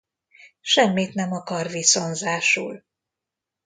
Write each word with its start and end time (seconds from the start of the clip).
Semmit 0.61 1.13
nem 1.13 1.31
akar 1.31 1.67
viszonzásul. 1.69 2.85